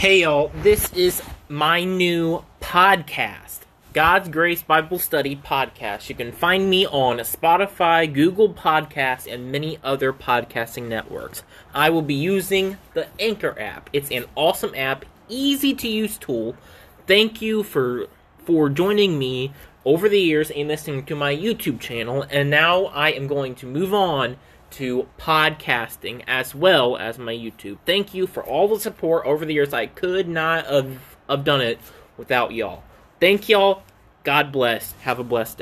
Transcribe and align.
Hey 0.00 0.22
y'all, 0.22 0.50
this 0.62 0.90
is 0.94 1.22
my 1.50 1.84
new 1.84 2.42
podcast, 2.62 3.58
God's 3.92 4.30
Grace 4.30 4.62
Bible 4.62 4.98
Study 4.98 5.36
Podcast. 5.36 6.08
You 6.08 6.14
can 6.14 6.32
find 6.32 6.70
me 6.70 6.86
on 6.86 7.18
Spotify, 7.18 8.10
Google 8.10 8.54
Podcasts, 8.54 9.30
and 9.30 9.52
many 9.52 9.78
other 9.84 10.14
podcasting 10.14 10.88
networks. 10.88 11.42
I 11.74 11.90
will 11.90 12.00
be 12.00 12.14
using 12.14 12.78
the 12.94 13.08
Anchor 13.18 13.54
app. 13.60 13.90
It's 13.92 14.10
an 14.10 14.24
awesome 14.36 14.74
app, 14.74 15.04
easy 15.28 15.74
to 15.74 15.86
use 15.86 16.16
tool. 16.16 16.56
Thank 17.06 17.42
you 17.42 17.62
for 17.62 18.06
for 18.38 18.70
joining 18.70 19.18
me 19.18 19.52
over 19.84 20.08
the 20.08 20.18
years 20.18 20.50
and 20.50 20.68
listening 20.68 21.04
to 21.04 21.14
my 21.14 21.36
YouTube 21.36 21.78
channel. 21.78 22.24
And 22.30 22.48
now 22.48 22.86
I 22.86 23.10
am 23.10 23.26
going 23.26 23.54
to 23.56 23.66
move 23.66 23.92
on 23.92 24.38
to 24.72 25.08
podcasting 25.18 26.22
as 26.26 26.54
well 26.54 26.96
as 26.96 27.18
my 27.18 27.32
YouTube. 27.32 27.78
Thank 27.86 28.14
you 28.14 28.26
for 28.26 28.42
all 28.44 28.68
the 28.68 28.80
support 28.80 29.26
over 29.26 29.44
the 29.44 29.54
years. 29.54 29.72
I 29.72 29.86
could 29.86 30.28
not 30.28 30.66
have, 30.66 30.98
have 31.28 31.44
done 31.44 31.60
it 31.60 31.78
without 32.16 32.52
y'all. 32.52 32.82
Thank 33.20 33.48
y'all. 33.48 33.82
God 34.24 34.52
bless. 34.52 34.92
Have 35.02 35.18
a 35.18 35.24
blessed 35.24 35.56
day. 35.56 35.58